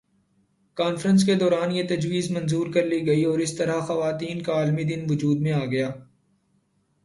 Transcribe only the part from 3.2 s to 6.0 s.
اور اس طرح خواتین کا عالمی دن وجود میں آگیا